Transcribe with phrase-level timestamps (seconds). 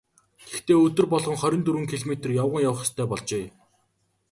[0.51, 3.45] Гэхдээ өдөр болгон хорин дөрвөн километр явган явах ёстой болжээ.